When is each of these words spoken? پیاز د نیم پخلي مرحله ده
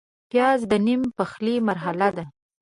پیاز 0.29 0.61
د 0.71 0.73
نیم 0.85 1.01
پخلي 1.17 1.55
مرحله 1.67 2.09
ده 2.15 2.25